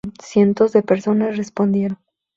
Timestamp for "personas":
0.81-1.37